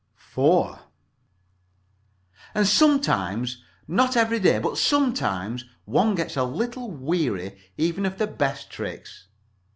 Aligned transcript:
IV 0.35 0.79
And 2.55 2.65
sometimes, 2.67 3.61
not 3.87 4.17
every 4.17 4.39
day 4.39 4.57
but 4.57 4.79
sometimes, 4.79 5.65
one 5.85 6.15
gets 6.15 6.35
a 6.35 6.43
little 6.43 6.89
weary 6.89 7.59
even 7.77 8.07
of 8.07 8.17
the 8.17 8.25
best 8.25 8.71
tricks. 8.71 9.27